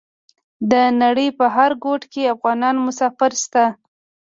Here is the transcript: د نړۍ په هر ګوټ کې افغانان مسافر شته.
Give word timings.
د 0.71 0.73
نړۍ 1.01 1.29
په 1.37 1.45
هر 1.55 1.71
ګوټ 1.83 2.01
کې 2.13 2.31
افغانان 2.35 2.75
مسافر 2.87 3.31
شته. 3.43 3.65